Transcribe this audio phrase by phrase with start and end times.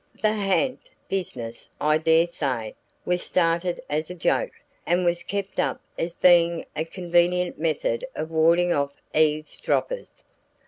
[0.19, 2.73] The ha'nt business, I dare say,
[3.05, 8.31] was started as a joke, and was kept up as being a convenient method of
[8.31, 10.23] warding off eavesdroppers.